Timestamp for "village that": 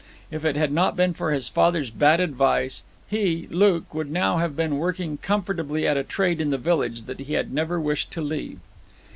6.57-7.19